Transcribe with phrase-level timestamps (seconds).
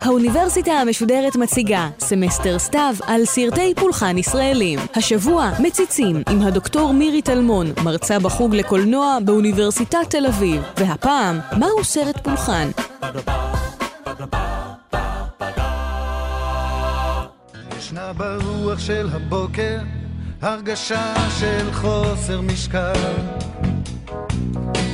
[0.00, 4.78] האוניברסיטה המשודרת מציגה סמסטר סתיו על סרטי פולחן ישראלים.
[4.94, 10.62] השבוע מציצים עם הדוקטור מירי טלמון, מרצה בחוג לקולנוע באוניברסיטת תל אביב.
[10.76, 12.68] והפעם, מהו סרט פולחן?
[17.78, 19.78] ישנה ברוח של הבוקר
[20.42, 22.92] הרגשה של חוסר משקל.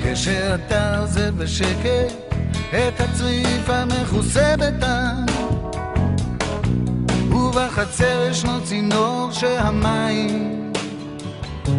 [0.05, 2.35] כשאתה עוזב בשקט
[2.71, 5.27] את הצריף המכוסה בטעם
[7.31, 10.73] ובחצר ישנו צינור שהמים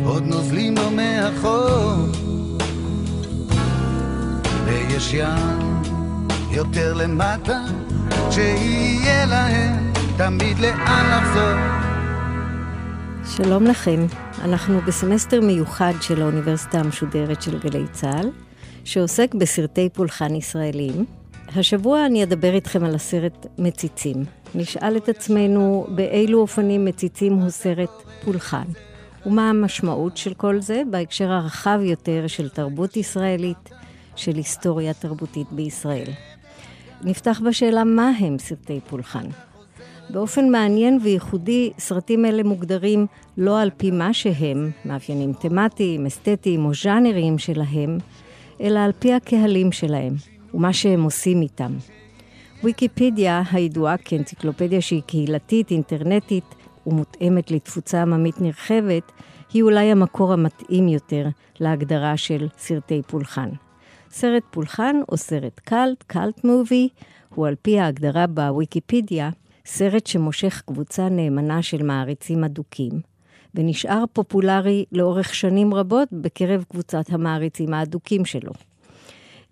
[0.05, 1.93] עוד נוזלים לו מאחור.
[4.65, 5.81] ויש ים
[6.51, 7.59] יותר למטה
[8.31, 11.92] שיהיה להם תמיד לאן לחזור
[13.25, 14.05] שלום לכם,
[14.41, 18.29] אנחנו בסמסטר מיוחד של האוניברסיטה המשודרת של גלי צה"ל,
[18.83, 21.05] שעוסק בסרטי פולחן ישראלים.
[21.55, 24.15] השבוע אני אדבר איתכם על הסרט מציצים.
[24.55, 28.65] נשאל את עצמנו באילו אופנים מציצים הוא סרט פולחן,
[29.25, 33.69] ומה המשמעות של כל זה בהקשר הרחב יותר של תרבות ישראלית,
[34.15, 36.09] של היסטוריה תרבותית בישראל.
[37.03, 39.25] נפתח בשאלה מה הם סרטי פולחן.
[40.09, 43.05] באופן מעניין וייחודי, סרטים אלה מוגדרים
[43.37, 47.97] לא על פי מה שהם, מאפיינים תמטיים, אסתטיים או ז'אנריים שלהם,
[48.61, 50.13] אלא על פי הקהלים שלהם,
[50.53, 51.73] ומה שהם עושים איתם.
[52.63, 56.55] ויקיפדיה, הידועה כאנציקלופדיה שהיא קהילתית, אינטרנטית
[56.87, 59.11] ומותאמת לתפוצה עממית נרחבת,
[59.53, 61.27] היא אולי המקור המתאים יותר
[61.59, 63.49] להגדרה של סרטי פולחן.
[64.11, 66.89] סרט פולחן או סרט קאלט, קאלט מובי,
[67.35, 69.29] הוא על פי ההגדרה בוויקיפדיה,
[69.65, 72.91] סרט שמושך קבוצה נאמנה של מעריצים אדוקים,
[73.55, 78.51] ונשאר פופולרי לאורך שנים רבות בקרב קבוצת המעריצים האדוקים שלו.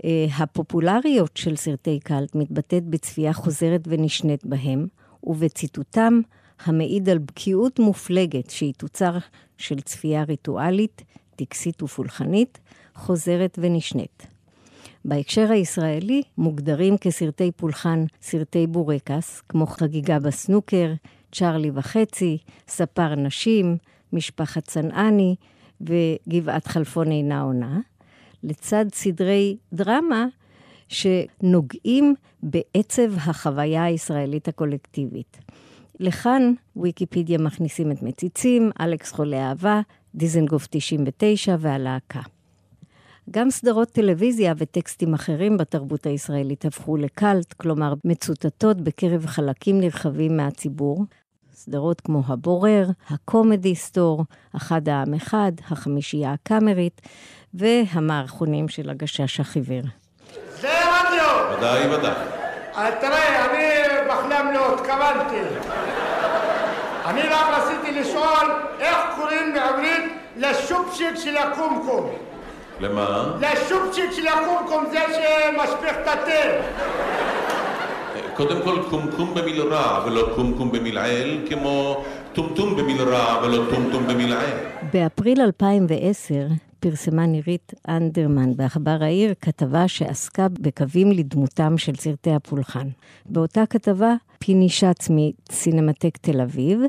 [0.03, 4.88] אה, הפופולריות של סרטי קאלט מתבטאת בצפייה חוזרת ונשנית בהם,
[5.23, 6.21] ובציטוטם
[6.66, 9.17] המעיד על בקיאות מופלגת שהיא תוצר
[9.57, 11.01] של צפייה ריטואלית,
[11.35, 12.59] טקסית ופולחנית,
[12.95, 14.31] חוזרת ונשנית.
[15.06, 20.94] בהקשר הישראלי מוגדרים כסרטי פולחן סרטי בורקס, כמו חגיגה בסנוקר,
[21.31, 23.78] צ'ארלי וחצי, ספר נשים,
[24.13, 25.35] משפחת צנעני
[25.81, 27.79] וגבעת חלפון אינה עונה,
[28.44, 30.25] לצד סדרי דרמה
[30.88, 35.38] שנוגעים בעצב החוויה הישראלית הקולקטיבית.
[36.00, 39.81] לכאן ויקיפדיה מכניסים את מציצים, אלכס חולה אהבה,
[40.16, 42.22] דיזנגוף 99 והלהקה.
[43.29, 51.05] גם סדרות טלוויזיה וטקסטים אחרים בתרבות הישראלית הפכו לקאלט, כלומר מצוטטות בקרב חלקים נרחבים מהציבור.
[51.53, 57.01] סדרות כמו הבורר, הקומדי סטור, אחד העם אחד, החמישייה הקאמרית,
[57.53, 59.81] והמערכונים של הגשש החיוור.
[60.61, 61.57] זה רדיו!
[61.57, 62.13] ודאי, ודאי.
[62.75, 65.55] אה, תראה, אני בחלם לא התכוונתי.
[67.05, 72.09] אני רק רציתי לשאול איך קוראים בעברית לשופשיק של הקומקום.
[72.81, 73.38] למה?
[73.42, 76.64] לשופצ'יק של הקומקום זה שמשפיך את התה.
[78.36, 82.03] קודם כל קומקום במלרע ולא קומקום במלעיל, כמו
[82.34, 84.56] טומטום במלרע ולא טומטום במלעיל.
[84.94, 86.47] באפריל 2010
[86.80, 92.88] פרסמה נירית אנדרמן בעכבר העיר כתבה שעסקה בקווים לדמותם של סרטי הפולחן.
[93.25, 96.80] באותה כתבה פיני שץ מסינמטק תל אביב,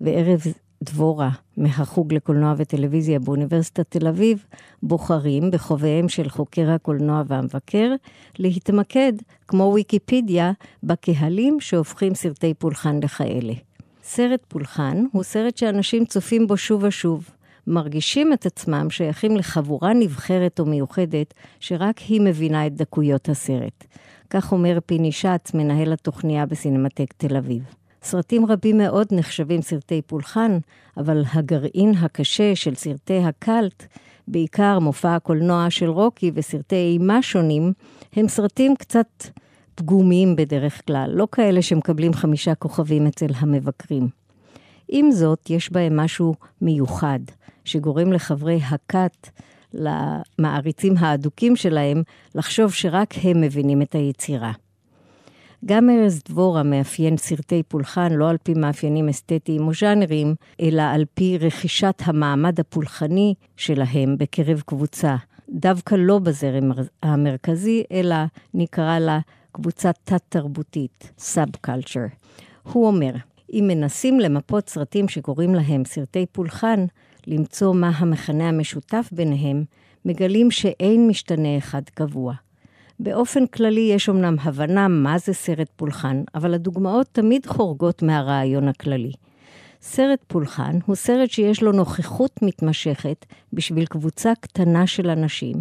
[0.00, 0.40] וערב
[0.82, 4.44] דבורה מהחוג לקולנוע וטלוויזיה באוניברסיטת תל אביב
[4.82, 7.94] בוחרים בחוביהם של חוקר הקולנוע והמבקר
[8.38, 9.12] להתמקד,
[9.48, 13.52] כמו ויקיפדיה, בקהלים שהופכים סרטי פולחן לכאלה.
[14.02, 17.30] סרט פולחן הוא סרט שאנשים צופים בו שוב ושוב.
[17.66, 23.84] מרגישים את עצמם שייכים לחבורה נבחרת או מיוחדת, שרק היא מבינה את דקויות הסרט.
[24.30, 27.62] כך אומר פיני שץ, מנהל התוכניה בסינמטק תל אביב.
[28.02, 30.58] סרטים רבים מאוד נחשבים סרטי פולחן,
[30.96, 33.86] אבל הגרעין הקשה של סרטי הקאלט,
[34.28, 37.72] בעיקר מופע הקולנוע של רוקי וסרטי אימה שונים,
[38.12, 39.24] הם סרטים קצת
[39.74, 44.08] פגומים בדרך כלל, לא כאלה שמקבלים חמישה כוכבים אצל המבקרים.
[44.88, 47.20] עם זאת, יש בהם משהו מיוחד,
[47.64, 49.28] שגורם לחברי הכת,
[49.74, 52.02] למעריצים האדוקים שלהם,
[52.34, 54.52] לחשוב שרק הם מבינים את היצירה.
[55.64, 61.04] גם ארז דבורה מאפיין סרטי פולחן לא על פי מאפיינים אסתטיים או ז'אנרים, אלא על
[61.14, 65.16] פי רכישת המעמד הפולחני שלהם בקרב קבוצה,
[65.48, 66.70] דווקא לא בזרם
[67.02, 68.16] המרכזי, אלא
[68.54, 69.18] נקרא לה
[69.52, 72.06] קבוצה תת-תרבותית, subculture.
[72.72, 73.12] הוא אומר,
[73.52, 76.84] אם מנסים למפות סרטים שקוראים להם סרטי פולחן,
[77.26, 79.64] למצוא מה המכנה המשותף ביניהם,
[80.04, 82.34] מגלים שאין משתנה אחד קבוע.
[83.02, 89.12] באופן כללי יש אמנם הבנה מה זה סרט פולחן, אבל הדוגמאות תמיד חורגות מהרעיון הכללי.
[89.80, 95.56] סרט פולחן הוא סרט שיש לו נוכחות מתמשכת בשביל קבוצה קטנה של אנשים,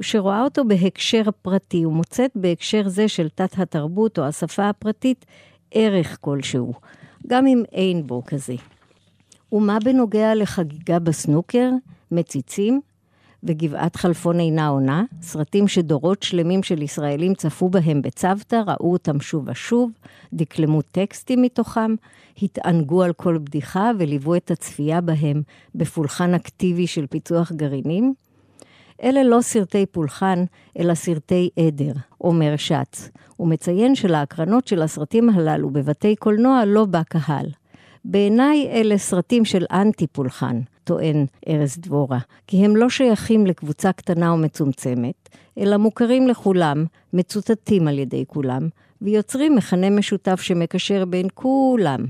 [0.00, 5.26] שרואה אותו בהקשר פרטי ומוצאת בהקשר זה של תת התרבות או השפה הפרטית
[5.70, 6.72] ערך כלשהו,
[7.26, 8.54] גם אם אין בו כזה.
[9.52, 11.70] ומה בנוגע לחגיגה בסנוקר,
[12.10, 12.80] מציצים
[13.44, 19.48] וגבעת חלפון אינה עונה, סרטים שדורות שלמים של ישראלים צפו בהם בצוותא, ראו אותם שוב
[19.48, 19.90] ושוב,
[20.32, 21.94] דקלמו טקסטים מתוכם,
[22.42, 25.42] התענגו על כל בדיחה וליוו את הצפייה בהם
[25.74, 28.14] בפולחן אקטיבי של פיצוח גרעינים?
[29.02, 30.44] אלה לא סרטי פולחן,
[30.78, 33.10] אלא סרטי עדר, אומר שץ.
[33.36, 37.46] הוא מציין שלהקרנות של הסרטים הללו בבתי קולנוע לא בא קהל.
[38.04, 44.32] בעיניי אלה סרטים של אנטי פולחן, טוען ארז דבורה, כי הם לא שייכים לקבוצה קטנה
[44.32, 45.28] ומצומצמת,
[45.58, 48.68] אלא מוכרים לכולם, מצוטטים על ידי כולם,
[49.02, 52.00] ויוצרים מכנה משותף שמקשר בין כולם.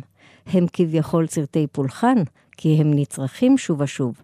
[0.46, 2.18] הם כביכול סרטי פולחן,
[2.56, 4.22] כי הם נצרכים שוב ושוב,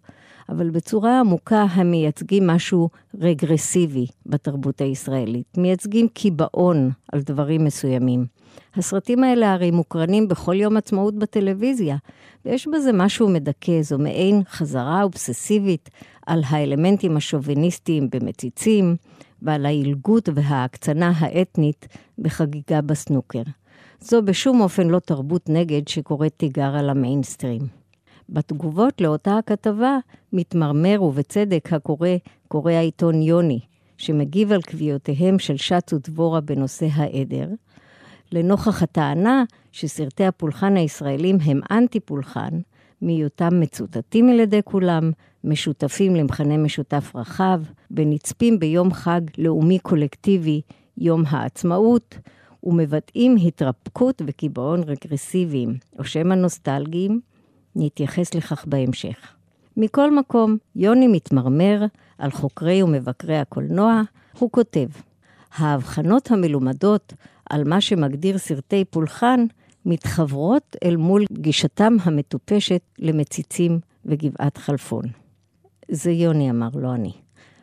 [0.48, 2.88] אבל בצורה עמוקה הם מייצגים משהו
[3.20, 8.39] רגרסיבי בתרבות הישראלית, מייצגים קיבעון על דברים מסוימים.
[8.74, 11.96] הסרטים האלה הרי מוקרנים בכל יום עצמאות בטלוויזיה,
[12.44, 15.90] ויש בזה משהו מדכא, זו מעין חזרה אובססיבית
[16.26, 18.96] על האלמנטים השוביניסטיים במציצים,
[19.42, 23.42] ועל העילגות וההקצנה האתנית בחגיגה בסנוקר.
[24.00, 27.62] זו בשום אופן לא תרבות נגד שקוראת תיגר על המיינסטרים.
[28.28, 29.98] בתגובות לאותה הכתבה
[30.32, 32.08] מתמרמר ובצדק הקורא,
[32.48, 33.60] קורא העיתון יוני,
[33.98, 37.48] שמגיב על קביעותיהם של שץ ודבורה בנושא העדר,
[38.32, 42.60] לנוכח הטענה שסרטי הפולחן הישראלים הם אנטי פולחן,
[43.02, 45.10] מהיותם מצוטטים על ידי כולם,
[45.44, 47.60] משותפים למכנה משותף רחב,
[47.90, 50.60] ונצפים ביום חג לאומי קולקטיבי,
[50.98, 52.18] יום העצמאות,
[52.62, 57.20] ומבטאים התרפקות וקיבעון רגרסיביים, או שמא נוסטלגיים,
[57.76, 59.34] נתייחס לכך בהמשך.
[59.76, 61.84] מכל מקום, יוני מתמרמר
[62.18, 64.02] על חוקרי ומבקרי הקולנוע,
[64.38, 64.86] הוא כותב,
[65.56, 67.12] ההבחנות המלומדות
[67.50, 69.44] על מה שמגדיר סרטי פולחן
[69.86, 75.04] מתחברות אל מול גישתם המטופשת למציצים וגבעת חלפון.
[75.88, 77.12] זה יוני אמר, לא אני.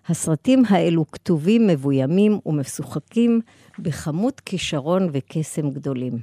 [0.07, 3.41] הסרטים האלו כתובים, מבוימים ומשוחקים
[3.79, 6.19] בכמות כישרון וקסם גדולים.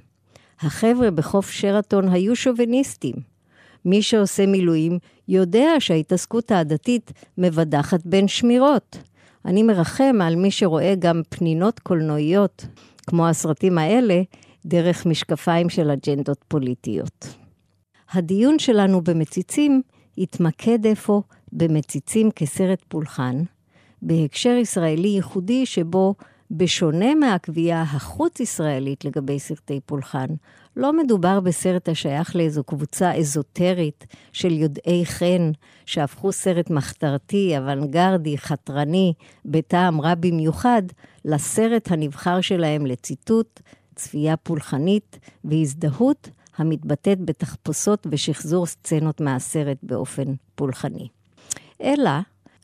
[0.60, 3.14] החבר'ה בחוף שרתון היו שוביניסטים.
[3.84, 8.99] מי שעושה מילואים יודע שההתעסקות העדתית מבדחת בין שמירות.
[9.44, 12.67] אני מרחם על מי שרואה גם פנינות קולנועיות,
[13.05, 14.23] כמו הסרטים האלה,
[14.67, 17.37] דרך משקפיים של אג'נדות פוליטיות.
[18.12, 19.83] הדיון שלנו במציצים
[20.19, 21.23] התמקד אפוא
[21.53, 23.43] במציצים כסרט פולחן,
[24.03, 26.15] בהקשר ישראלי ייחודי שבו,
[26.51, 30.27] בשונה מהקביעה החוץ-ישראלית לגבי סרטי פולחן,
[30.76, 35.50] לא מדובר בסרט השייך לאיזו קבוצה אזוטרית של יודעי חן,
[35.87, 39.12] שהפכו סרט מחתרתי, אוונגרדי, חתרני,
[39.44, 40.82] בטעם רע במיוחד,
[41.25, 43.61] לסרט הנבחר שלהם לציטוט,
[43.94, 51.09] צפייה פולחנית והזדהות המתבטאת בתחפושות ושחזור סצנות מהסרט באופן פולחני.
[51.82, 52.11] אלא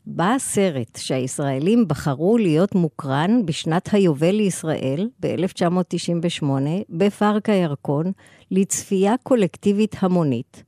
[0.05, 6.45] בא הסרט שהישראלים בחרו להיות מוקרן בשנת היובל לישראל, ב-1998,
[6.89, 8.11] בפארק הירקון,
[8.51, 10.63] לצפייה קולקטיבית המונית,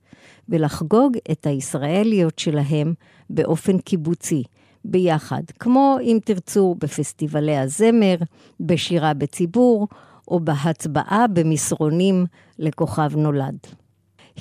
[0.50, 2.94] ולחגוג את הישראליות שלהם
[3.30, 4.44] באופן קיבוצי,
[4.86, 8.16] ביחד, כמו אם תרצו בפסטיבלי הזמר,
[8.60, 9.88] בשירה בציבור,
[10.28, 12.26] או בהצבעה במסרונים
[12.60, 13.58] לכוכב נולד.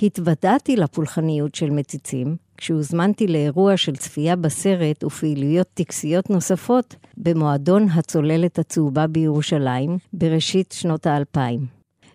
[0.03, 9.07] התוודעתי לפולחניות של מציצים, כשהוזמנתי לאירוע של צפייה בסרט ופעילויות טקסיות נוספות במועדון הצוללת הצהובה
[9.07, 11.67] בירושלים בראשית שנות האלפיים.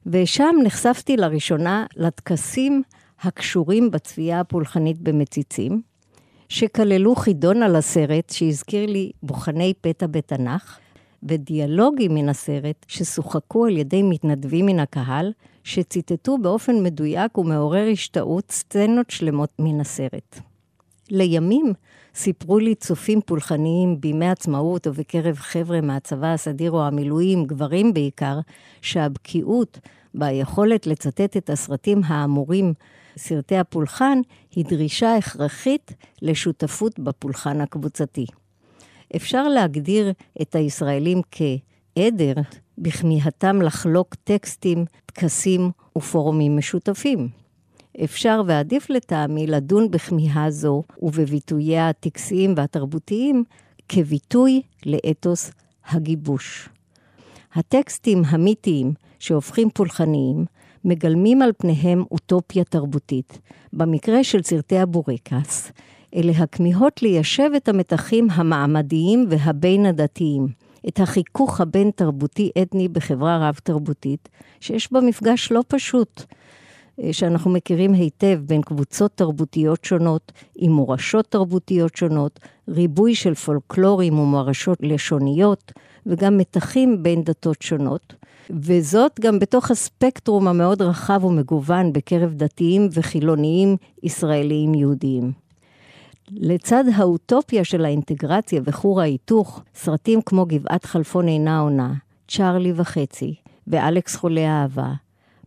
[0.05, 2.81] ושם נחשפתי לראשונה לטקסים
[3.21, 5.81] הקשורים בצפייה הפולחנית במציצים,
[6.49, 10.77] שכללו חידון על הסרט שהזכיר לי בוחני פתע בתנ"ך,
[11.23, 15.31] ודיאלוגים מן הסרט ששוחקו על ידי מתנדבים מן הקהל,
[15.63, 20.39] שציטטו באופן מדויק ומעורר השתאות סצנות שלמות מן הסרט.
[21.09, 21.73] לימים
[22.15, 28.39] סיפרו לי צופים פולחניים בימי עצמאות ובקרב חבר'ה מהצבא הסדיר או המילואים, גברים בעיקר,
[28.81, 29.79] שהבקיאות
[30.13, 32.73] ביכולת לצטט את הסרטים האמורים,
[33.17, 34.19] סרטי הפולחן,
[34.55, 38.25] היא דרישה הכרחית לשותפות בפולחן הקבוצתי.
[39.15, 42.33] אפשר להגדיר את הישראלים כעדר
[42.77, 47.29] בכמיהתם לחלוק טקסטים, טקסים ופורומים משותפים.
[48.03, 53.43] אפשר ועדיף לטעמי לדון בכמיהה זו ובביטוייה הטקסיים והתרבותיים
[53.89, 55.51] כביטוי לאתוס
[55.89, 56.69] הגיבוש.
[57.53, 60.45] הטקסטים המיתיים שהופכים פולחניים
[60.85, 63.39] מגלמים על פניהם אוטופיה תרבותית.
[63.73, 65.71] במקרה של סרטי הבורקס,
[66.15, 70.47] אלה הכמיהות ליישב את המתחים המעמדיים והבין-הדתיים,
[70.87, 76.23] את החיכוך הבין-תרבותי-אתני בחברה רב-תרבותית, שיש בה מפגש לא פשוט,
[77.03, 84.19] אה, שאנחנו מכירים היטב בין קבוצות תרבותיות שונות, עם מורשות תרבותיות שונות, ריבוי של פולקלורים
[84.19, 85.71] ומורשות לשוניות,
[86.05, 88.13] וגם מתחים בין דתות שונות.
[88.49, 95.46] וזאת גם בתוך הספקטרום המאוד רחב ומגוון בקרב דתיים וחילוניים ישראליים יהודיים.
[96.31, 101.93] לצד האוטופיה של האינטגרציה וכור ההיתוך, סרטים כמו גבעת חלפון אינה עונה,
[102.27, 103.35] צ'ארלי וחצי
[103.67, 104.93] ואלכס חולה אהבה,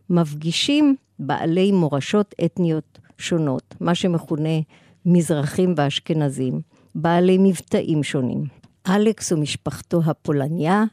[0.09, 4.59] מפגישים בעלי מורשות אתניות שונות, מה שמכונה
[5.05, 6.61] מזרחים ואשכנזים,
[6.95, 8.43] בעלי מבטאים שונים.
[8.87, 10.83] אלכס ומשפחתו הפולניה,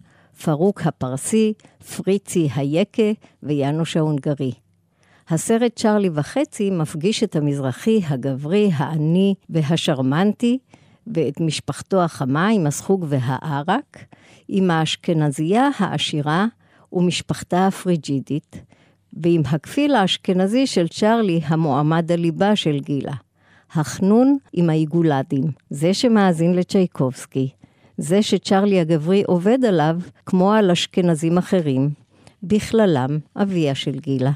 [0.45, 1.53] פרוק הפרסי,
[1.97, 4.53] פריצי היקה ויאנוש ההונגרי.
[5.31, 10.59] הסרט צ'רלי וחצי מפגיש את המזרחי, הגברי, העני והשרמנטי,
[11.07, 14.05] ואת משפחתו החמה עם הסחוג והערק,
[14.49, 16.47] עם האשכנזייה העשירה
[16.93, 18.63] ומשפחתה הפריג'ידית,
[19.13, 23.15] ועם הכפיל האשכנזי של צ'רלי, המועמד הליבה של גילה.
[23.75, 27.49] החנון עם האיגולדים, זה שמאזין לצ'ייקובסקי,
[27.99, 31.91] זה שצ'רלי הגברי עובד עליו כמו על אשכנזים אחרים,
[32.43, 34.33] בכללם אביה של גילה.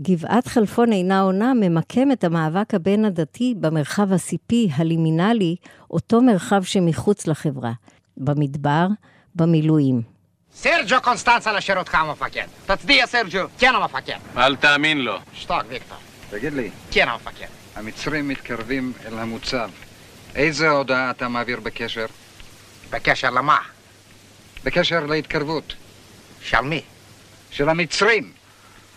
[0.00, 5.56] גבעת חלפון אינה עונה ממקם את המאבק הבין-הדתי במרחב הסיפי, הלימינלי,
[5.90, 7.72] אותו מרחב שמחוץ לחברה,
[8.16, 8.86] במדבר,
[9.34, 10.02] במילואים.
[10.54, 12.46] סרג'ו קונסטנצה לשאר אותך המפקד.
[12.66, 14.16] תצדיע סרג'ו, כן המפקד.
[14.36, 15.16] אל תאמין לו.
[15.34, 15.98] שתוק ויקטור.
[16.30, 17.46] תגיד לי, כן המפקד.
[17.76, 19.70] המצרים מתקרבים אל המוצב.
[20.34, 22.06] איזה הודעה אתה מעביר בקשר?
[22.90, 23.58] בקשר למה?
[24.64, 25.74] בקשר להתקרבות.
[26.40, 26.80] של מי?
[27.50, 28.35] של המצרים.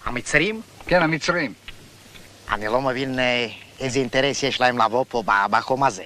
[0.05, 0.61] המצרים?
[0.85, 1.53] כן, המצרים.
[2.51, 3.47] אני לא מבין אה,
[3.79, 6.03] איזה אינטרס יש להם לבוא פה בחום הזה.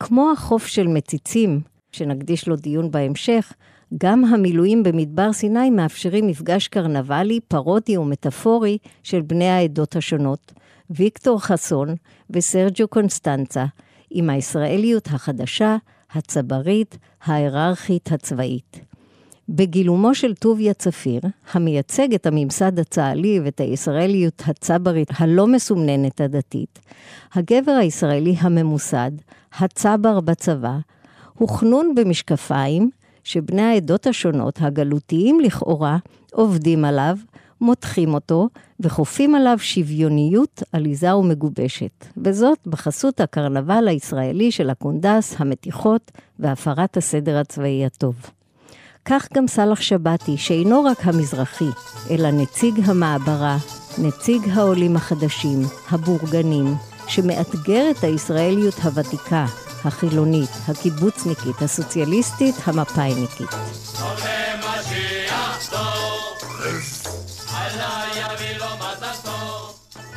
[0.00, 1.60] כמו החוף של מציצים,
[1.92, 3.52] שנקדיש לו דיון בהמשך,
[3.98, 10.52] גם המילואים במדבר סיני מאפשרים מפגש קרנבלי, פרודי ומטאפורי של בני העדות השונות,
[10.90, 11.94] ויקטור חסון
[12.30, 13.64] וסרג'ו קונסטנצה,
[14.10, 15.76] עם הישראליות החדשה,
[16.12, 18.89] הצברית, ההיררכית הצבאית.
[19.52, 21.20] בגילומו של טוביה צפיר,
[21.52, 26.78] המייצג את הממסד הצה"לי ואת הישראליות הצברית הלא מסומננת הדתית,
[27.34, 29.10] הגבר הישראלי הממוסד,
[29.58, 30.78] הצבר בצבא,
[31.34, 32.90] הוא חנון במשקפיים,
[33.24, 35.98] שבני העדות השונות, הגלותיים לכאורה,
[36.32, 37.16] עובדים עליו,
[37.60, 38.48] מותחים אותו
[38.80, 47.86] וכופים עליו שוויוניות עליזה ומגובשת, וזאת בחסות הקרנבל הישראלי של הקונדס, המתיחות והפרת הסדר הצבאי
[47.86, 48.30] הטוב.
[49.10, 51.68] כך גם סאלח שבתי, שאינו רק המזרחי,
[52.10, 53.56] אלא נציג המעברה,
[53.98, 56.74] נציג העולים החדשים, הבורגנים,
[57.08, 59.46] שמאתגר את הישראליות הוותיקה,
[59.84, 63.50] החילונית, הקיבוצניקית, הסוציאליסטית, המפא"יניקית.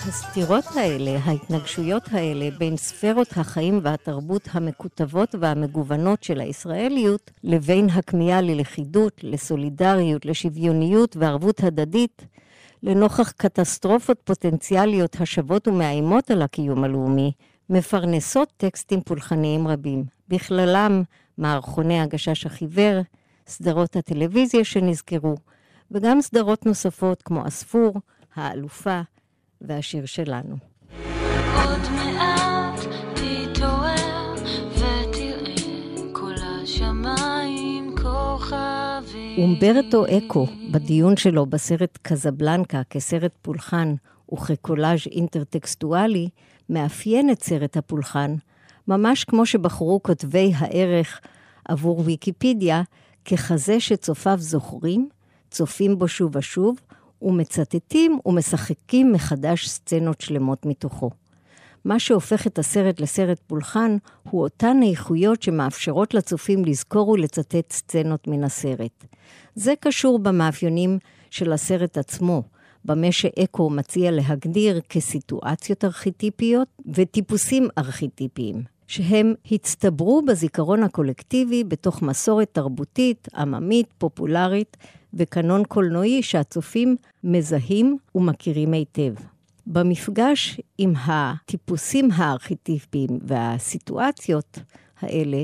[0.08, 9.20] הסתירות האלה, ההתנגשויות האלה בין ספרות החיים והתרבות המקוטבות והמגוונות של הישראליות, לבין הכמיהה ללכידות,
[9.24, 12.26] לסולידריות, לשוויוניות וערבות הדדית,
[12.84, 17.32] לנוכח קטסטרופות פוטנציאליות השוות ומאיימות על הקיום הלאומי,
[17.70, 21.04] מפרנסות טקסטים פולחניים רבים, בכללם
[21.38, 23.02] מערכוני הגשש החיוור,
[23.48, 25.36] סדרות הטלוויזיה שנזכרו,
[25.92, 27.94] וגם סדרות נוספות כמו הספור,
[28.36, 29.02] האלופה
[29.64, 30.56] והשיר שלנו.
[31.66, 32.80] עוד מעט
[33.14, 34.34] תתעורר
[34.72, 39.38] ותראה כל השמיים כוכבים.
[39.38, 43.96] אומברטו אקו, בדיון שלו בסרט קזבלנקה כסרט פולחן
[44.34, 46.30] וכקולאז' אינטרטקסטואלי,
[46.70, 48.36] מאפיין את סרט הפולחן,
[48.88, 51.20] ממש כמו שבחרו כותבי הערך
[51.66, 52.82] עבור ויקיפדיה,
[53.26, 55.10] ככזה שצופיו זוכרים,
[55.52, 56.80] צופים בו שוב ושוב,
[57.24, 61.10] ומצטטים ומשחקים מחדש סצנות שלמות מתוכו.
[61.86, 63.98] מה שהופך את הסרט לסרט פולחן,
[64.30, 69.06] הוא אותן איכויות שמאפשרות לצופים לזכור ולצטט סצנות מן הסרט.
[69.56, 71.00] זה קשור במאפיינים
[71.30, 72.44] של הסרט עצמו,
[72.86, 83.28] במה שאקו מציע להגדיר כסיטואציות ארכיטיפיות וטיפוסים ארכיטיפיים, שהם הצטברו בזיכרון הקולקטיבי בתוך מסורת תרבותית,
[83.36, 84.78] עממית, פופולרית
[85.14, 89.14] וקנון קולנועי שהצופים מזהים ומכירים היטב.
[89.68, 94.60] במפגש עם הטיפוסים הארכיטיפיים והסיטואציות
[95.02, 95.44] האלה,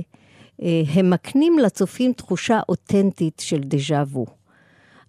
[0.61, 4.25] אה, הם מקנים לצופים תחושה אותנטית של דז'ה וו.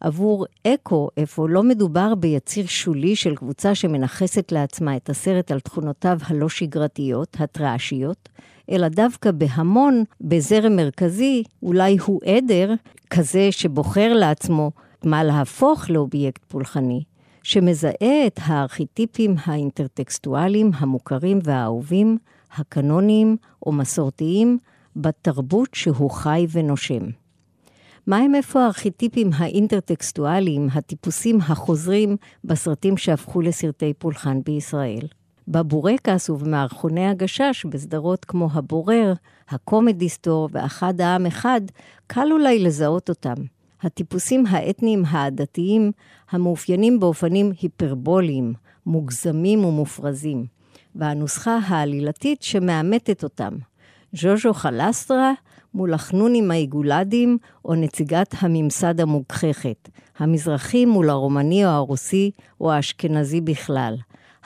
[0.01, 6.19] עבור אקו, איפה לא מדובר ביציר שולי של קבוצה שמנכסת לעצמה את הסרט על תכונותיו
[6.27, 8.29] הלא שגרתיות, הטרעשיות,
[8.71, 12.75] אלא דווקא בהמון, בזרם מרכזי, אולי הוא עדר,
[13.11, 14.71] כזה שבוחר לעצמו
[15.05, 17.03] מה להפוך לאובייקט פולחני,
[17.43, 22.19] שמזהה את הארכיטיפים האינטרטקסטואליים המוכרים והאהובים,
[22.57, 23.37] הקנוניים
[23.67, 24.59] או מסורתיים,
[24.97, 27.03] בתרבות שהוא חי ונושם.
[28.07, 35.07] מהם איפה הארכיטיפים האינטרטקסטואליים, הטיפוסים החוזרים בסרטים שהפכו לסרטי פולחן בישראל?
[35.51, 39.13] בבורקס ובמערכוני הגשש, בסדרות כמו הבורר,
[39.49, 41.61] הקומדי סטור ואחד העם אחד,
[42.07, 43.35] קל אולי לזהות אותם.
[43.83, 45.93] הטיפוסים האתניים העדתיים
[46.31, 48.55] המאופיינים באופנים היפרבוליים,
[48.87, 50.47] מוגזמים ומופרזים,
[50.95, 53.53] והנוסחה העלילתית שמאמתת אותם.
[54.13, 55.33] ז'וז'ו חלסטרה
[55.75, 59.89] מול החנונים האיגולדים או נציגת הממסד המוגחכת,
[60.19, 62.31] המזרחי מול הרומני או הרוסי
[62.61, 63.97] או האשכנזי בכלל.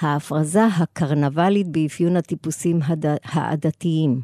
[0.01, 3.05] ההפרזה הקרנבלית באפיון הטיפוסים הד...
[3.25, 4.21] העדתיים.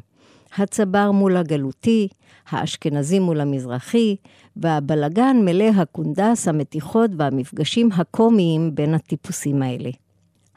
[0.57, 2.07] הצבר מול הגלותי,
[2.49, 4.15] האשכנזי מול המזרחי,
[4.55, 9.89] והבלגן מלא הקונדס, המתיחות והמפגשים הקומיים בין הטיפוסים האלה.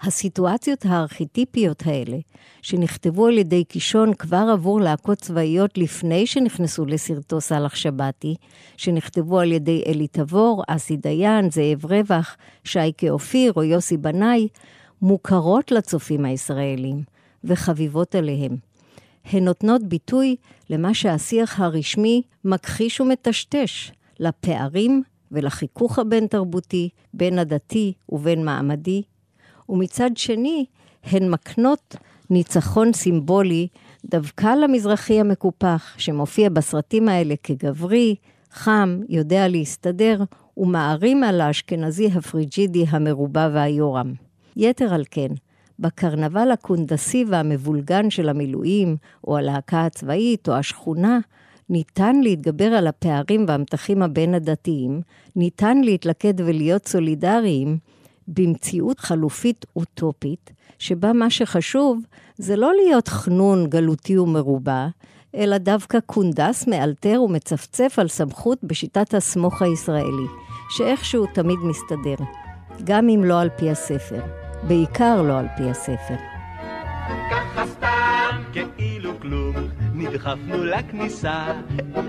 [0.02, 2.16] הסיטואציות הארכיטיפיות האלה,
[2.62, 8.34] שנכתבו על ידי קישון כבר עבור להקות צבאיות לפני שנכנסו לסרטו סאלח שבתי,
[8.76, 14.48] שנכתבו על ידי אלי תבור, אסי דיין, זאב רווח, שייקה אופיר או יוסי בנאי,
[15.04, 17.02] מוכרות לצופים הישראלים
[17.44, 18.56] וחביבות עליהם.
[19.24, 20.36] הן נותנות ביטוי
[20.70, 29.02] למה שהשיח הרשמי מכחיש ומטשטש, לפערים ולחיכוך הבין-תרבותי, בין הדתי ובין מעמדי,
[29.68, 30.64] ומצד שני,
[31.04, 31.96] הן מקנות
[32.30, 33.68] ניצחון סימבולי
[34.04, 38.14] דווקא למזרחי המקופח, שמופיע בסרטים האלה כגברי,
[38.52, 40.22] חם, יודע להסתדר,
[40.56, 44.23] ומערים על האשכנזי הפריג'ידי המרובע והיורם.
[44.56, 45.28] יתר על כן,
[45.78, 51.18] בקרנבל הקונדסי והמבולגן של המילואים, או הלהקה הצבאית, או השכונה,
[51.68, 55.00] ניתן להתגבר על הפערים והמתחים הבין-הדתיים,
[55.36, 57.78] ניתן להתלכד ולהיות סולידריים
[58.28, 62.00] במציאות חלופית אוטופית, שבה מה שחשוב
[62.38, 64.86] זה לא להיות חנון גלותי ומרובע,
[65.34, 70.26] אלא דווקא קונדס מאלתר ומצפצף על סמכות בשיטת הסמוך הישראלי,
[70.70, 72.24] שאיכשהו תמיד מסתדר,
[72.84, 74.43] גם אם לא על פי הספר.
[74.68, 76.14] בעיקר לא על פי הספר.
[77.30, 79.54] ככה סתם, כאילו כלום,
[79.94, 81.46] נדחפנו לכניסה,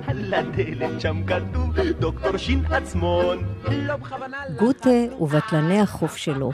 [0.07, 3.37] על הדלת שם כתוב דוקטור שין עצמון,
[3.71, 4.37] לא בכוונה...
[4.57, 4.89] גוטה
[5.19, 6.51] ובטלני החוף שלו,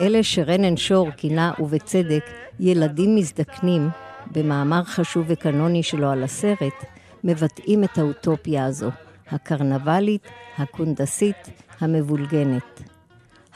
[0.00, 2.24] אלה שרנן שור כינה, ובצדק,
[2.60, 3.88] ילדים מזדקנים,
[4.32, 6.84] במאמר חשוב וקנוני שלו על הסרט,
[7.24, 8.90] מבטאים את האוטופיה הזו,
[9.30, 11.50] הקרנבלית, הקונדסית,
[11.80, 12.82] המבולגנת.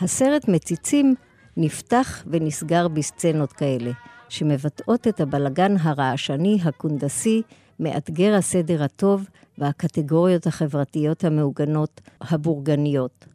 [0.01, 1.15] הסרט מציצים
[1.57, 3.91] נפתח ונסגר בסצנות כאלה,
[4.29, 7.43] שמבטאות את הבלגן הרעשני, הקונדסי,
[7.81, 13.27] מאתגר הסדר הטוב והקטגוריות החברתיות המעוגנות, הבורגניות.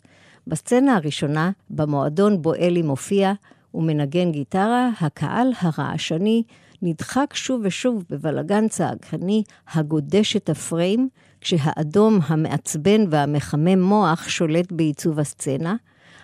[0.47, 3.34] בסצנה הראשונה, במועדון בו אלי מופיע
[3.73, 6.43] ומנגן גיטרה, הקהל הרעשני
[6.82, 11.10] נדחק שוב ושוב בבלגן צעקני הגודש את הפריים,
[11.41, 15.75] כשהאדום המעצבן והמחמם מוח שולט בעיצוב הסצנה,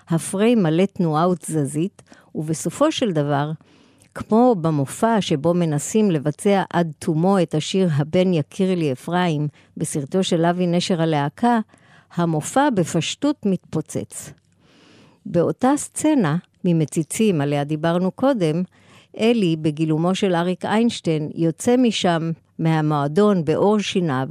[0.09, 2.01] הפריים מלא תנועה ותזזית,
[2.35, 3.51] ובסופו של דבר,
[4.15, 10.45] כמו במופע שבו מנסים לבצע עד תומו את השיר "הבן יכיר לי אפרים" בסרטו של
[10.45, 11.59] אבי נשר הלהקה,
[12.15, 14.31] המופע בפשטות מתפוצץ.
[15.25, 18.63] באותה סצנה, ממציצים עליה דיברנו קודם,
[19.19, 24.27] אלי, בגילומו של אריק איינשטיין, יוצא משם, מהמועדון, בעור שיניו,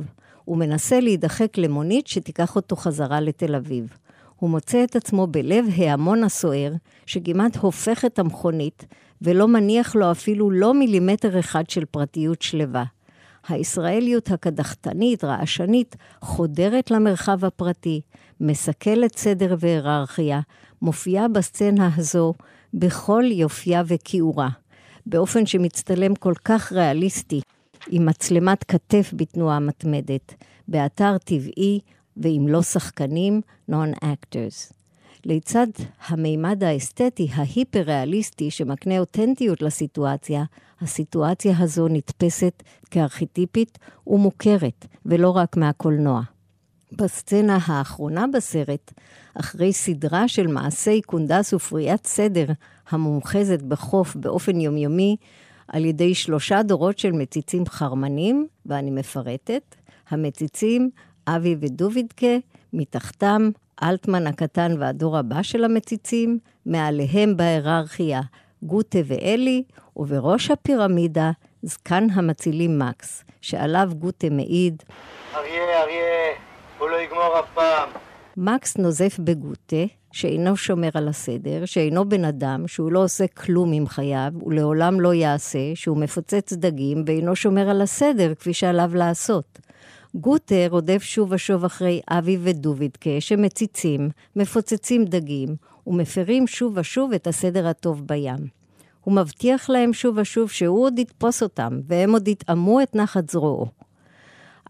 [0.48, 4.03] ומנסה להידחק למונית שתיקח אותו חזרה לתל אביב.
[4.36, 6.72] הוא מוצא את עצמו בלב ההמון הסוער,
[7.06, 8.84] שכמעט הופך את המכונית,
[9.22, 12.84] ולא מניח לו אפילו לא מילימטר אחד של פרטיות שלווה.
[13.48, 18.00] הישראליות הקדחתנית, רעשנית, חודרת למרחב הפרטי,
[18.40, 20.40] מסכלת סדר והיררכיה,
[20.82, 22.34] מופיעה בסצנה הזו
[22.74, 24.48] בכל יופייה וכיעורה,
[25.06, 27.40] באופן שמצטלם כל כך ריאליסטי,
[27.88, 30.34] עם מצלמת כתף בתנועה מתמדת,
[30.68, 31.80] באתר טבעי
[32.16, 34.72] ואם לא שחקנים, non-actors.
[35.26, 35.66] לצד
[36.08, 40.44] המימד האסתטי ההיפר-ריאליסטי שמקנה אותנטיות לסיטואציה,
[40.80, 46.22] הסיטואציה הזו נתפסת כארכיטיפית ומוכרת, ולא רק מהקולנוע.
[46.92, 48.92] בסצנה האחרונה בסרט,
[49.34, 52.46] אחרי סדרה של מעשי קונדס ופריאת סדר
[52.90, 55.16] המומחזת בחוף באופן יומיומי
[55.68, 59.74] על ידי שלושה דורות של מציצים חרמנים, ואני מפרטת,
[60.08, 60.90] המציצים
[61.26, 62.36] אבי ודובידקה,
[62.72, 63.50] מתחתם
[63.82, 68.20] אלטמן הקטן והדור הבא של המציצים, מעליהם בהיררכיה
[68.62, 69.62] גוטה ואלי,
[69.96, 71.30] ובראש הפירמידה
[71.62, 74.82] זקן המצילים מקס, שעליו גוטה מעיד
[75.34, 76.34] אריה, אריה,
[76.78, 77.88] הוא לא יגמור אף פעם.
[78.36, 83.86] מקס נוזף בגוטה, שאינו שומר על הסדר, שאינו בן אדם, שהוא לא עושה כלום עם
[83.86, 89.58] חייו, ולעולם לא יעשה, שהוא מפוצץ דגים ואינו שומר על הסדר כפי שעליו לעשות.
[90.16, 97.66] גוטה רודף שוב ושוב אחרי אבי ודובידקה, שמציצים, מפוצצים דגים, ומפרים שוב ושוב את הסדר
[97.66, 98.46] הטוב בים.
[99.00, 103.66] הוא מבטיח להם שוב ושוב שהוא עוד יתפוס אותם, והם עוד יטעמו את נחת זרועו.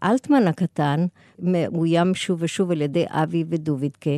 [0.03, 1.05] אלטמן הקטן
[1.39, 4.17] מאוים שוב ושוב על ידי אבי ודובידקה,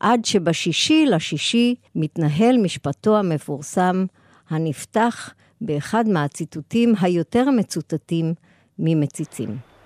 [0.00, 4.06] עד שבשישי לשישי מתנהל משפטו המפורסם,
[4.50, 8.34] הנפתח באחד מהציטוטים היותר מצוטטים
[8.78, 9.77] ממציצים.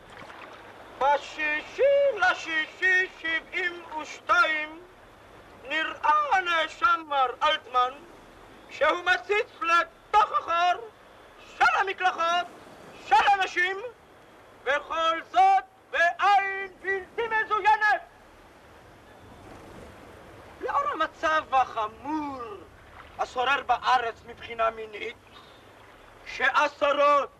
[1.03, 1.83] בשישי
[2.17, 4.81] לשישי שבעים ושתיים
[5.69, 7.93] נראה הנאשם מר אלטמן
[8.71, 10.88] שהוא מציץ לתוך החור
[11.59, 12.47] של המקלחות
[13.07, 13.77] של הנשים
[14.65, 18.03] וכל זאת בעין בלתי מזוינת.
[20.61, 22.43] לאור המצב החמור
[23.19, 25.17] השורר בארץ מבחינה מינית,
[26.27, 27.31] שעשרות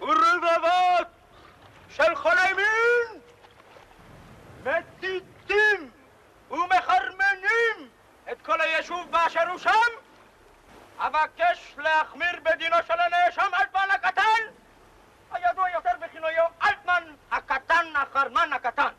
[0.00, 1.06] ורבבות
[1.96, 3.20] של חולי מין
[4.64, 5.90] מציתים
[6.50, 7.88] ומחרמנים
[8.32, 9.70] את כל היישוב באשר הוא שם,
[10.98, 14.42] אבקש להחמיר בדינו של הנאשם אלטמן הקטן,
[15.32, 18.92] הידוע יותר בכינויו אלטמן הקטן, החרמן הקטן.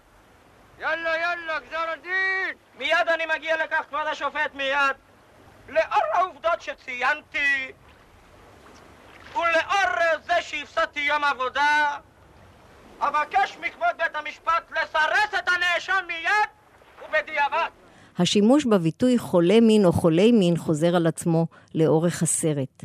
[0.79, 2.55] יאללה, יאללה, גזר הדין!
[2.77, 4.95] מיד אני מגיע לכך, כבוד השופט, מיד.
[5.69, 7.71] לאור העובדות שציינתי,
[9.33, 11.97] ולאור זה שהפסדתי יום עבודה,
[13.01, 16.49] אבקש מכבוד בית המשפט לסרס את הנאשם מיד
[17.05, 17.69] ובדיעבד.
[18.21, 22.83] השימוש בביטוי חולה מין או חולי מין חוזר על עצמו לאורך הסרט.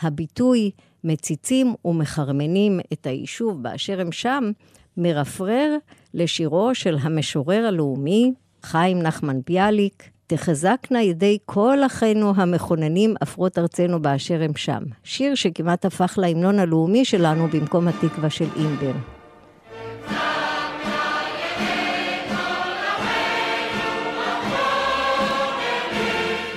[0.00, 0.70] הביטוי
[1.04, 4.50] מציצים ומחרמנים את היישוב באשר הם שם,
[4.96, 5.76] מרפרר
[6.14, 14.42] לשירו של המשורר הלאומי, חיים נחמן ביאליק, תחזקנה ידי כל אחינו המכוננים עפרות ארצנו באשר
[14.42, 14.82] הם שם.
[15.04, 19.21] שיר שכמעט הפך להמנון הלאומי שלנו במקום התקווה של אימבר.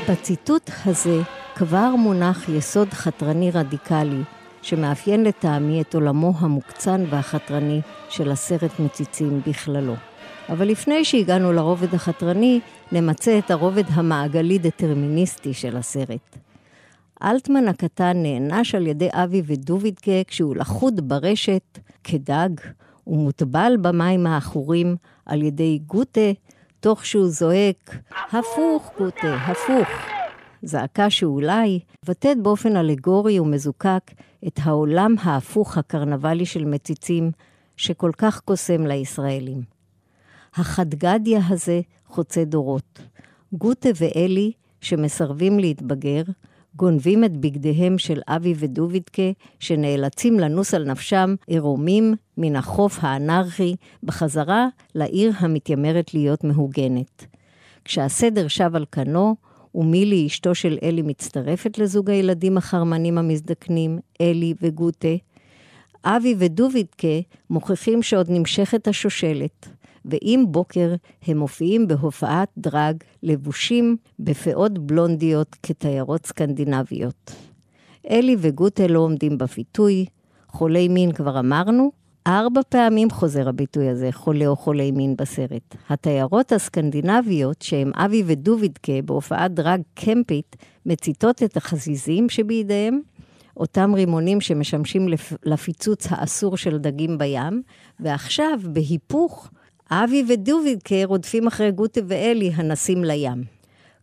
[0.10, 1.22] בציטוט הזה
[1.56, 4.22] כבר מונח יסוד חתרני רדיקלי,
[4.62, 9.94] שמאפיין לטעמי את עולמו המוקצן והחתרני של הסרט מציצים בכללו.
[10.50, 12.60] אבל לפני שהגענו לרובד החתרני,
[12.92, 16.38] נמצה את הרובד המעגלי-דטרמיניסטי של הסרט.
[17.24, 22.50] אלטמן הקטן נענש על ידי אבי ודובידקה כשהוא לכוד ברשת כדג
[23.08, 26.32] ומוטבל במים העכורים על ידי גוטה,
[26.86, 27.96] תוך שהוא זועק,
[28.32, 29.88] הפוך גוטה, הפוך.
[30.62, 34.12] זעקה שאולי מבטאת באופן אלגורי ומזוקק
[34.48, 37.32] את העולם ההפוך הקרנבלי של מציצים,
[37.78, 39.62] שכל כך קוסם לישראלים.
[40.56, 43.02] החדגדיה הזה חוצה דורות.
[43.54, 46.24] גוטה ואלי, שמסרבים להתבגר,
[46.76, 54.68] גונבים את בגדיהם של אבי ודובידקה, שנאלצים לנוס על נפשם עירומים מן החוף האנרכי, בחזרה
[54.96, 57.26] לעיר המתיימרת להיות מהוגנת.
[57.86, 59.36] כשהסדר שב על כנו,
[59.76, 65.16] ומילי, אשתו של אלי, מצטרפת לזוג הילדים החרמנים המזדקנים, אלי וגוטה.
[66.06, 67.18] אבי ודובידקה
[67.50, 69.68] מוכיחים שעוד נמשכת השושלת,
[70.06, 70.96] ועם בוקר
[71.28, 77.36] הם מופיעים בהופעת דרג לבושים בפאות בלונדיות כתיירות סקנדינביות.
[78.10, 80.06] אלי וגוטה לא עומדים בפיתוי,
[80.48, 81.92] חולי מין כבר אמרנו,
[82.28, 85.76] ארבע פעמים חוזר הביטוי הזה, חולה או חולי מין בסרט.
[85.90, 93.02] התיירות הסקנדינביות, שהם אבי ודובידקה בהופעת דרג קמפית, מציתות את החזיזים שבידיהם,
[93.58, 95.08] אותם רימונים שמשמשים
[95.46, 97.62] לפיצוץ האסור של דגים בים,
[98.00, 99.50] ועכשיו, בהיפוך,
[99.92, 103.44] אבי ודובידקה רודפים אחרי גוטה ואלי הנסים לים.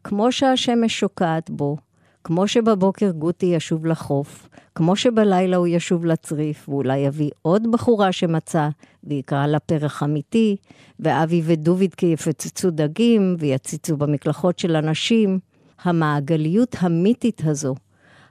[0.04, 1.76] כמו שהשמש שוקעת בו,
[2.24, 8.68] כמו שבבוקר גוטי ישוב לחוף, כמו שבלילה הוא ישוב לצריף, ואולי יביא עוד בחורה שמצא,
[9.04, 10.56] ויקרא לה פרח אמיתי,
[11.00, 15.38] ואבי ודובידקה יפצצו דגים, ויציצו במקלחות של אנשים.
[15.82, 17.74] המעגליות המיתית הזו,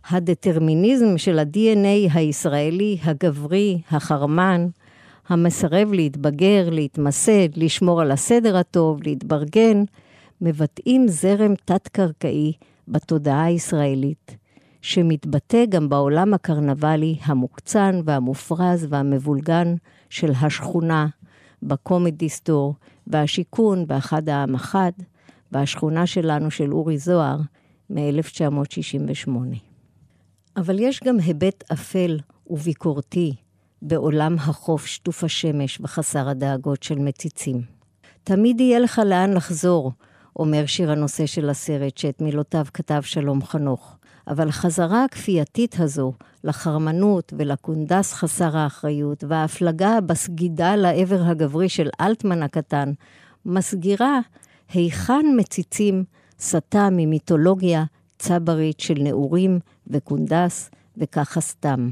[0.09, 4.67] הדטרמיניזם של ה-DNA הישראלי, הגברי, החרמן,
[5.31, 9.83] המסרב להתבגר, להתמסד, לשמור על הסדר הטוב, להתברגן,
[10.41, 12.53] מבטאים זרם תת-קרקעי
[12.87, 14.37] בתודעה הישראלית,
[14.81, 19.75] שמתבטא גם בעולם הקרנבלי המוקצן והמופרז והמבולגן
[20.09, 21.07] של השכונה,
[21.63, 22.75] בקומדי סטור,
[23.07, 24.91] והשיכון באחד העם אחד,
[25.51, 27.37] והשכונה שלנו של אורי זוהר
[27.89, 29.31] מ-1968.
[30.57, 33.35] אבל יש גם היבט אפל וביקורתי
[33.81, 37.61] בעולם החוף שטוף השמש וחסר הדאגות של מציצים.
[38.23, 39.91] תמיד יהיה לך לאן לחזור,
[40.35, 43.97] אומר שיר הנושא של הסרט, שאת מילותיו כתב שלום חנוך.
[44.27, 46.13] אבל החזרה הכפייתית הזו
[46.43, 52.91] לחרמנות ולקונדס חסר האחריות, וההפלגה בסגידה לעבר הגברי של אלטמן הקטן,
[53.45, 54.19] מסגירה
[54.73, 56.03] היכן מציצים
[56.39, 57.83] סטה ממיתולוגיה
[58.19, 61.89] צברית של נעורים וקונדס, וככה סתם.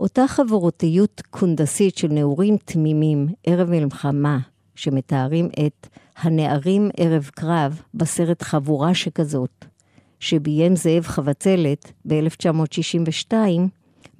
[0.00, 4.38] אותה חברותיות קונדסית של נעורים תמימים ערב מלחמה,
[4.74, 5.86] שמתארים את
[6.18, 9.64] הנערים ערב קרב בסרט חבורה שכזאת,
[10.20, 13.32] שביים זאב חבצלת ב-1962,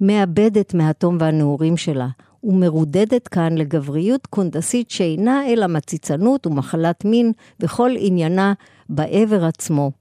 [0.01, 2.07] מאבדת מהתום והנעורים שלה,
[2.43, 8.53] ומרודדת כאן לגבריות קונדסית שאינה אלא מציצנות ומחלת מין, וכל עניינה
[8.89, 9.91] בעבר עצמו,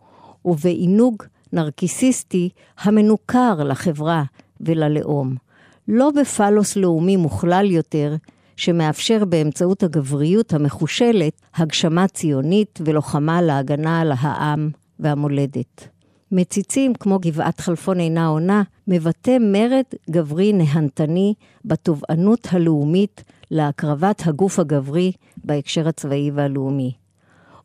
[0.44, 4.22] ובעינוג נרקיסיסטי המנוכר לחברה
[4.60, 5.49] וללאום.
[5.92, 8.14] לא בפלוס לאומי מוכלל יותר,
[8.57, 15.88] שמאפשר באמצעות הגבריות המחושלת הגשמה ציונית ולוחמה להגנה על העם והמולדת.
[16.33, 25.12] מציצים כמו גבעת חלפון אינה עונה, מבטא מרד גברי נהנתני בתובענות הלאומית להקרבת הגוף הגברי
[25.37, 26.92] בהקשר הצבאי והלאומי.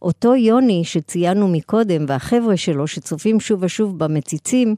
[0.01, 4.75] אותו יוני שציינו מקודם והחבר'ה שלו שצופים שוב ושוב במציצים,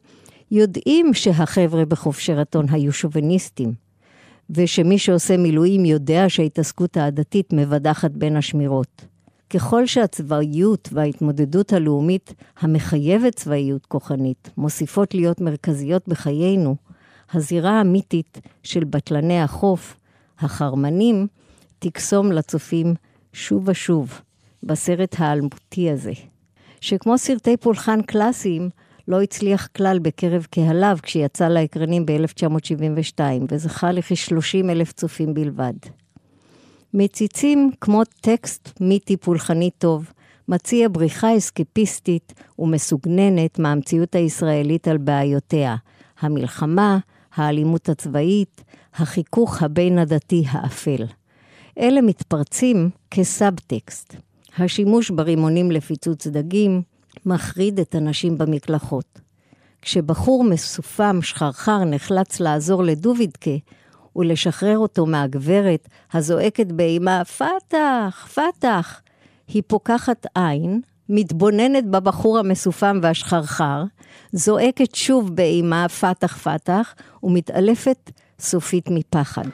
[0.52, 3.74] יודעים שהחבר'ה בחוף שרתון היו שוביניסטים,
[4.50, 9.06] ושמי שעושה מילואים יודע שההתעסקות העדתית מבדחת בין השמירות.
[9.50, 16.76] ככל שהצבאיות וההתמודדות הלאומית המחייבת צבאיות כוחנית מוסיפות להיות מרכזיות בחיינו,
[17.34, 19.98] הזירה האמיתית של בטלני החוף,
[20.40, 21.28] החרמנים,
[21.80, 22.96] תקסום לצופים
[23.34, 24.22] שוב ושוב
[24.64, 26.14] בסרט האלמותי הזה,
[26.82, 28.70] שכמו סרטי פולחן קלאסיים,
[29.08, 33.20] לא הצליח כלל בקרב קהליו כשיצא לאקרנים ב-1972,
[33.52, 35.74] וזכה לכ-30 אלף צופים בלבד.
[36.94, 40.12] מציצים כמו טקסט מיתי פולחני טוב,
[40.48, 45.76] מציע בריחה אסקפיסטית ומסוגננת מהמציאות הישראלית על בעיותיה,
[46.20, 46.98] המלחמה,
[47.36, 48.64] האלימות הצבאית,
[48.96, 51.06] החיכוך הבין-עדתי האפל.
[51.80, 54.16] אלה מתפרצים כסאבטקסט.
[54.58, 56.82] השימוש ברימונים לפיצוץ דגים
[57.28, 59.20] מחריד את הנשים במקלחות.
[59.82, 63.52] כשבחור מסופם שחרחר נחלץ לעזור לדובידקה,
[64.16, 69.02] ולשחרר אותו מהגברת הזועקת באימה, פתח, פתח.
[69.48, 73.84] היא פוקחת עין, מתבוננת בבחור המסופם והשחרחר,
[74.32, 79.48] זועקת שוב באימה, פתח, פתח, ומתעלפת סופית מפחד.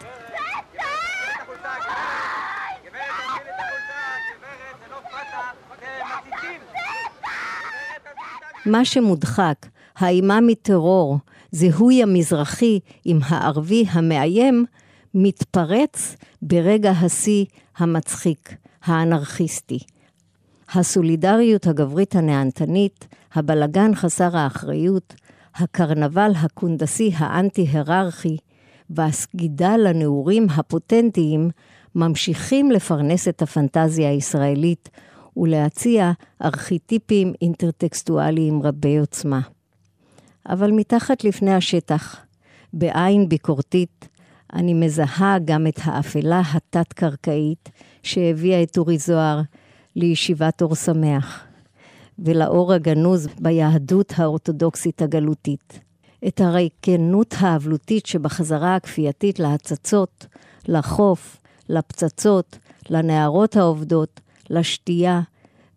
[8.65, 11.17] מה שמודחק, האימה מטרור,
[11.51, 14.65] זיהוי המזרחי עם הערבי המאיים,
[15.13, 17.45] מתפרץ ברגע השיא
[17.77, 19.79] המצחיק, האנרכיסטי.
[20.73, 25.13] הסולידריות הגברית הנהנתנית, הבלגן חסר האחריות,
[25.55, 28.37] הקרנבל הקונדסי האנטי-היררכי
[28.89, 31.49] והסגידה לנעורים הפוטנטיים
[31.95, 34.89] ממשיכים לפרנס את הפנטזיה הישראלית
[35.37, 36.11] ולהציע
[36.43, 39.39] ארכיטיפים אינטרטקסטואליים רבי עוצמה.
[40.49, 42.19] אבל מתחת לפני השטח,
[42.73, 44.07] בעין ביקורתית,
[44.53, 47.69] אני מזהה גם את האפלה התת-קרקעית
[48.03, 49.41] שהביאה את אורי זוהר
[49.95, 51.43] לישיבת אור שמח,
[52.19, 55.79] ולאור הגנוז ביהדות האורתודוקסית הגלותית.
[56.27, 60.25] את הריקנות האבלותית שבחזרה הכפייתית להצצות,
[60.67, 61.37] לחוף,
[61.69, 62.57] לפצצות,
[62.89, 64.19] לנערות העובדות,
[64.53, 65.21] לשתייה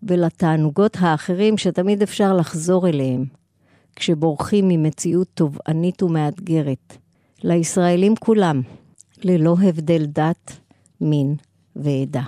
[0.02, 3.24] ולתענוגות האחרים שתמיד אפשר לחזור אליהם.
[3.96, 6.96] כשבורחים ממציאות תובענית ומאתגרת.
[7.44, 8.62] לישראלים כולם,
[9.24, 10.52] ללא הבדל דת,
[11.00, 11.36] מין
[11.76, 12.22] ועדה.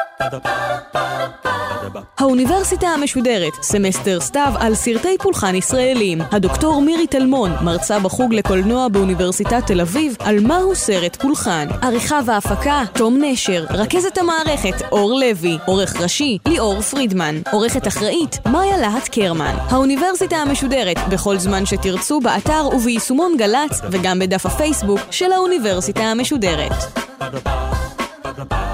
[2.20, 6.22] האוניברסיטה המשודרת, סמסטר סתיו על סרטי פולחן ישראלים.
[6.32, 11.68] הדוקטור מירי טלמון, מרצה בחוג לקולנוע באוניברסיטת תל אביב, על מהו סרט פולחן.
[11.82, 13.66] עריכה והפקה, תום נשר.
[13.70, 15.58] רכזת המערכת, אור לוי.
[15.66, 17.36] עורך ראשי, ליאור פרידמן.
[17.52, 19.56] עורכת אחראית, מאיה להט קרמן.
[19.70, 26.72] האוניברסיטה המשודרת, בכל זמן שתרצו, באתר וביישומון גל"צ, וגם בדף הפייסבוק של האוניברסיטה המשודרת.
[27.22, 27.50] Ba-da-ba,
[28.24, 28.70] ba-da-ba.